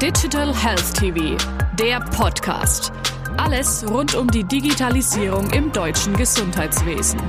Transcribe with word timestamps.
Digital 0.00 0.54
Health 0.56 0.94
TV, 0.94 1.36
der 1.78 2.00
Podcast. 2.00 2.90
Alles 3.36 3.84
rund 3.86 4.14
um 4.14 4.28
die 4.28 4.44
Digitalisierung 4.44 5.50
im 5.50 5.70
deutschen 5.72 6.16
Gesundheitswesen. 6.16 7.20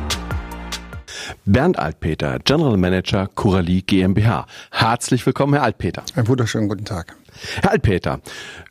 Bernd 1.44 1.78
Altpeter, 1.78 2.40
General 2.40 2.78
Manager 2.78 3.28
Coralie 3.28 3.82
GmbH. 3.82 4.46
Herzlich 4.72 5.26
willkommen, 5.26 5.56
Herr 5.56 5.64
Altpeter. 5.64 6.04
Einen 6.16 6.30
wunderschönen 6.30 6.70
guten 6.70 6.86
Tag. 6.86 7.18
Herr 7.62 7.72
Altpeter, 7.72 8.22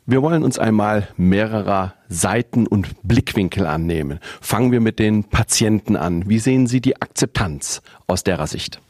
wir 0.07 0.23
wollen 0.23 0.43
uns 0.43 0.57
einmal 0.57 1.07
mehrerer 1.15 1.93
Seiten 2.09 2.65
und 2.65 3.03
Blickwinkel 3.03 3.67
annehmen. 3.67 4.19
Fangen 4.41 4.71
wir 4.71 4.79
mit 4.79 4.97
den 4.97 5.25
Patienten 5.25 5.95
an. 5.95 6.27
Wie 6.27 6.39
sehen 6.39 6.65
Sie 6.65 6.81
die 6.81 6.99
Akzeptanz 6.99 7.83
aus 8.07 8.23
derer 8.23 8.47
Sicht? 8.47 8.81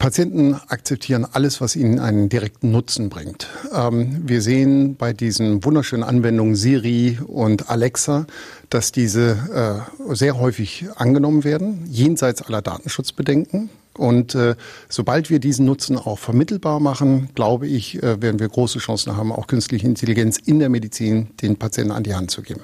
Patienten 0.00 0.54
akzeptieren 0.54 1.26
alles, 1.30 1.60
was 1.60 1.76
ihnen 1.76 1.98
einen 1.98 2.30
direkten 2.30 2.70
Nutzen 2.70 3.10
bringt. 3.10 3.48
Ähm, 3.70 4.22
wir 4.26 4.40
sehen 4.40 4.96
bei 4.96 5.12
diesen 5.12 5.62
wunderschönen 5.62 6.04
Anwendungen 6.04 6.56
Siri 6.56 7.18
und 7.26 7.68
Alexa, 7.68 8.26
dass 8.70 8.92
diese 8.92 9.84
äh, 10.08 10.14
sehr 10.14 10.40
häufig 10.40 10.86
angenommen 10.96 11.44
werden, 11.44 11.84
jenseits 11.86 12.40
aller 12.40 12.62
Datenschutzbedenken. 12.62 13.68
Und 13.92 14.34
äh, 14.34 14.54
sobald 14.88 15.28
wir 15.28 15.38
diesen 15.38 15.66
Nutzen 15.66 15.98
auch 15.98 16.18
vermittelbar 16.18 16.80
machen, 16.80 17.28
glaube 17.34 17.66
ich, 17.66 18.02
äh, 18.02 18.22
werden 18.22 18.40
wir 18.40 18.48
große 18.48 18.78
Chancen 18.78 19.18
haben, 19.18 19.30
auch 19.30 19.48
künstliche 19.48 19.86
Intelligenz 19.86 20.38
in 20.38 20.60
der 20.60 20.70
Medizin 20.70 21.28
den 21.42 21.56
Patienten 21.56 21.92
an 21.92 22.04
die 22.04 22.14
Hand 22.14 22.30
zu 22.30 22.40
geben. 22.40 22.62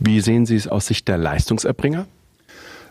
Wie 0.00 0.22
sehen 0.22 0.46
Sie 0.46 0.56
es 0.56 0.68
aus 0.68 0.86
Sicht 0.86 1.06
der 1.06 1.18
Leistungserbringer? 1.18 2.06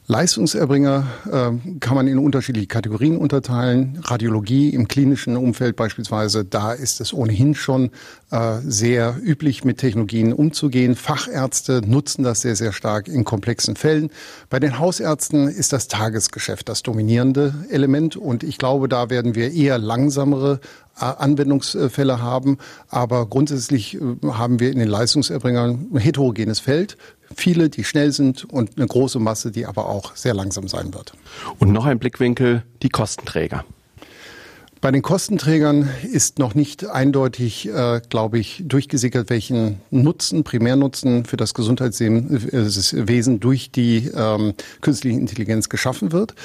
Leistungserbringer 0.08 1.08
äh, 1.26 1.80
kann 1.80 1.96
man 1.96 2.08
in 2.08 2.20
unterschiedliche 2.20 2.68
Kategorien 2.68 3.18
unterteilen. 3.18 4.00
Radiologie 4.04 4.70
im 4.70 4.88
klinischen 4.88 5.36
Umfeld 5.36 5.76
beispielsweise, 5.76 6.46
da 6.46 6.74
ist 6.74 7.02
es 7.02 7.12
ohnehin 7.12 7.56
schon 7.56 7.90
äh, 8.30 8.58
sehr 8.64 9.18
üblich, 9.20 9.64
mit 9.64 9.80
Technologien 9.80 10.32
umzugehen. 10.32 10.96
Fachärzte 10.96 11.82
nutzen 11.84 12.24
das 12.24 12.42
sehr, 12.42 12.56
sehr 12.56 12.72
stark 12.72 13.08
in 13.08 13.24
komplexen 13.24 13.76
Fällen. 13.76 14.12
Bei 14.52 14.60
den 14.60 14.78
Hausärzten 14.78 15.48
ist 15.48 15.74
das 15.74 15.88
Tagesgeschäft 15.88 16.70
das 16.70 16.84
dominierende 16.84 17.56
Element 17.72 18.16
und 18.16 18.44
ich 18.44 18.60
glaube, 18.60 18.88
da 18.88 19.10
werden 19.10 19.34
wir 19.34 19.54
eher 19.54 19.80
langsamere 19.80 20.60
Anwendungsfälle 20.96 22.22
haben. 22.22 22.58
Aber 22.90 23.26
grundsätzlich 23.28 23.96
äh, 23.96 24.00
haben 24.24 24.60
wir 24.60 24.72
in 24.72 24.80
den 24.80 24.88
Leistungserbringern 24.88 25.90
ein 25.94 25.98
heterogenes 25.98 26.60
Feld. 26.60 26.98
Viele, 27.36 27.70
die 27.70 27.84
schnell 27.84 28.12
sind 28.12 28.46
und 28.46 28.78
eine 28.78 28.88
große 28.88 29.20
Masse, 29.20 29.52
die 29.52 29.66
aber 29.66 29.90
auch 29.90 30.16
sehr 30.16 30.34
langsam 30.34 30.68
sein 30.68 30.94
wird. 30.94 31.14
Und 31.60 31.72
noch 31.72 31.86
ein 31.86 32.00
Blickwinkel, 32.00 32.64
die 32.82 32.90
Kostenträger. 32.90 33.66
Bei 34.82 34.92
den 34.92 35.02
Kostenträgern 35.02 35.90
ist 36.12 36.38
noch 36.38 36.54
nicht 36.54 36.86
eindeutig, 36.88 37.68
äh, 37.70 38.02
glaube 38.10 38.38
ich, 38.38 38.64
durchgesickert, 38.68 39.30
welchen 39.30 39.82
Nutzen, 39.90 40.44
Primärnutzen 40.44 41.26
für 41.26 41.38
das 41.38 41.54
Gesundheitswesen 41.54 43.40
durch 43.40 43.72
die 43.72 44.12
ähm, 44.16 44.54
künstliche 44.82 45.18
Intelligenz 45.20 45.70
geschaffen 45.70 46.12
wird. 46.12 46.36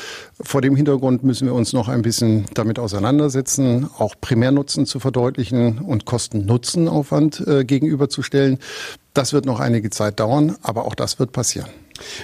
Vor 0.40 0.62
dem 0.62 0.74
Hintergrund 0.74 1.22
müssen 1.22 1.46
wir 1.46 1.54
uns 1.54 1.72
noch 1.72 1.88
ein 1.88 2.02
bisschen 2.02 2.46
damit 2.54 2.78
auseinandersetzen, 2.78 3.90
auch 3.98 4.14
Primärnutzen 4.20 4.86
zu 4.86 5.00
verdeutlichen 5.00 5.78
und 5.78 6.06
Kosten-Nutzen-Aufwand 6.06 7.46
äh, 7.46 7.64
gegenüberzustellen. 7.64 8.58
Das 9.12 9.32
wird 9.32 9.44
noch 9.44 9.60
einige 9.60 9.90
Zeit 9.90 10.20
dauern, 10.20 10.56
aber 10.62 10.86
auch 10.86 10.94
das 10.94 11.18
wird 11.18 11.32
passieren. 11.32 11.68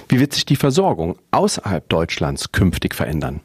Wie 0.09 0.19
wird 0.19 0.33
sich 0.33 0.45
die 0.45 0.55
Versorgung 0.55 1.17
außerhalb 1.31 1.87
Deutschlands 1.89 2.51
künftig 2.51 2.95
verändern? 2.95 3.41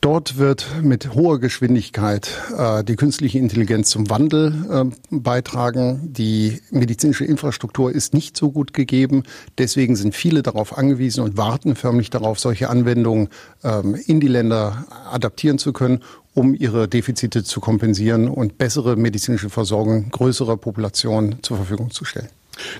Dort 0.00 0.38
wird 0.38 0.66
mit 0.82 1.14
hoher 1.14 1.40
Geschwindigkeit 1.40 2.30
äh, 2.56 2.84
die 2.84 2.96
künstliche 2.96 3.38
Intelligenz 3.38 3.90
zum 3.90 4.08
Wandel 4.08 4.54
äh, 4.70 4.96
beitragen. 5.10 6.12
Die 6.12 6.60
medizinische 6.70 7.24
Infrastruktur 7.24 7.90
ist 7.90 8.14
nicht 8.14 8.36
so 8.36 8.52
gut 8.52 8.72
gegeben. 8.72 9.24
Deswegen 9.58 9.96
sind 9.96 10.14
viele 10.14 10.42
darauf 10.42 10.76
angewiesen 10.76 11.24
und 11.24 11.36
warten 11.36 11.74
förmlich 11.74 12.10
darauf, 12.10 12.38
solche 12.38 12.68
Anwendungen 12.68 13.28
ähm, 13.64 13.94
in 13.94 14.20
die 14.20 14.28
Länder 14.28 14.86
adaptieren 15.10 15.58
zu 15.58 15.72
können, 15.72 16.02
um 16.34 16.54
ihre 16.54 16.86
Defizite 16.86 17.42
zu 17.42 17.60
kompensieren 17.60 18.28
und 18.28 18.58
bessere 18.58 18.96
medizinische 18.96 19.48
Versorgung 19.48 20.10
größerer 20.10 20.58
Populationen 20.58 21.42
zur 21.42 21.56
Verfügung 21.56 21.90
zu 21.90 22.04
stellen. 22.04 22.28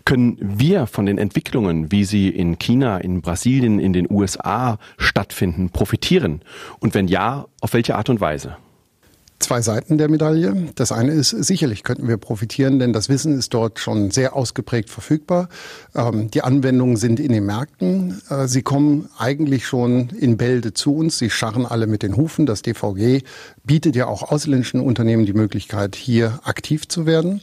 Können 0.04 0.38
wir 0.40 0.86
von 0.86 1.06
den 1.06 1.18
Entwicklungen, 1.18 1.92
wie 1.92 2.04
sie 2.04 2.28
in 2.28 2.58
China, 2.58 2.98
in 2.98 3.20
Brasilien, 3.20 3.78
in 3.78 3.92
den 3.92 4.10
USA 4.10 4.78
stattfinden, 4.98 5.70
profitieren? 5.70 6.42
Und 6.80 6.94
wenn 6.94 7.08
ja, 7.08 7.46
auf 7.60 7.72
welche 7.72 7.96
Art 7.96 8.08
und 8.08 8.20
Weise? 8.20 8.56
Zwei 9.38 9.60
Seiten 9.60 9.98
der 9.98 10.08
Medaille. 10.08 10.68
Das 10.74 10.92
eine 10.92 11.12
ist, 11.12 11.30
sicherlich 11.30 11.82
könnten 11.82 12.08
wir 12.08 12.16
profitieren, 12.16 12.78
denn 12.78 12.92
das 12.92 13.08
Wissen 13.08 13.38
ist 13.38 13.52
dort 13.54 13.78
schon 13.78 14.10
sehr 14.10 14.34
ausgeprägt 14.34 14.90
verfügbar. 14.90 15.48
Ähm, 15.94 16.30
die 16.30 16.42
Anwendungen 16.42 16.96
sind 16.96 17.20
in 17.20 17.32
den 17.32 17.44
Märkten. 17.44 18.20
Äh, 18.28 18.48
sie 18.48 18.62
kommen 18.62 19.08
eigentlich 19.18 19.66
schon 19.66 20.08
in 20.10 20.36
Bälde 20.36 20.74
zu 20.74 20.94
uns. 20.96 21.18
Sie 21.18 21.30
scharren 21.30 21.66
alle 21.66 21.86
mit 21.86 22.02
den 22.02 22.16
Hufen. 22.16 22.46
Das 22.46 22.62
DVG 22.62 23.22
bietet 23.64 23.96
ja 23.96 24.06
auch 24.06 24.30
ausländischen 24.30 24.80
Unternehmen 24.80 25.26
die 25.26 25.34
Möglichkeit, 25.34 25.96
hier 25.96 26.40
aktiv 26.44 26.88
zu 26.88 27.06
werden. 27.06 27.42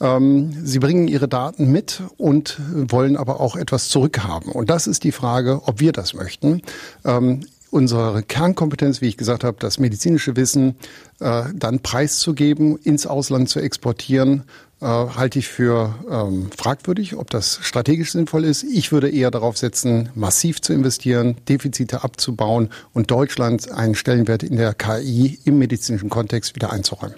Ähm, 0.00 0.52
sie 0.64 0.78
bringen 0.78 1.08
ihre 1.08 1.28
Daten 1.28 1.70
mit 1.72 2.02
und 2.16 2.60
wollen 2.74 3.16
aber 3.16 3.40
auch 3.40 3.56
etwas 3.56 3.88
zurückhaben. 3.88 4.52
Und 4.52 4.70
das 4.70 4.86
ist 4.86 5.04
die 5.04 5.12
Frage, 5.12 5.62
ob 5.66 5.80
wir 5.80 5.92
das 5.92 6.14
möchten. 6.14 6.62
Ähm, 7.04 7.40
unsere 7.70 8.22
Kernkompetenz, 8.22 9.00
wie 9.00 9.06
ich 9.06 9.16
gesagt 9.16 9.44
habe, 9.44 9.56
das 9.60 9.78
medizinische 9.78 10.36
Wissen 10.36 10.76
äh, 11.20 11.44
dann 11.54 11.80
preiszugeben, 11.80 12.76
ins 12.78 13.06
Ausland 13.06 13.48
zu 13.48 13.60
exportieren, 13.60 14.44
äh, 14.80 14.86
halte 14.86 15.38
ich 15.38 15.48
für 15.48 15.94
ähm, 16.10 16.50
fragwürdig, 16.56 17.16
ob 17.16 17.30
das 17.30 17.60
strategisch 17.62 18.12
sinnvoll 18.12 18.44
ist. 18.44 18.62
Ich 18.64 18.92
würde 18.92 19.10
eher 19.10 19.30
darauf 19.30 19.58
setzen, 19.58 20.08
massiv 20.14 20.60
zu 20.60 20.72
investieren, 20.72 21.36
Defizite 21.48 22.02
abzubauen 22.02 22.70
und 22.92 23.10
Deutschland 23.10 23.70
einen 23.70 23.94
Stellenwert 23.94 24.42
in 24.42 24.56
der 24.56 24.74
KI 24.74 25.38
im 25.44 25.58
medizinischen 25.58 26.10
Kontext 26.10 26.54
wieder 26.54 26.72
einzuräumen. 26.72 27.16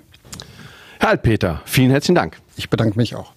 Herr 0.99 1.11
Altpeter, 1.11 1.63
vielen 1.65 1.91
herzlichen 1.91 2.15
Dank. 2.15 2.39
Ich 2.57 2.69
bedanke 2.69 2.97
mich 2.97 3.17
auch. 3.17 3.33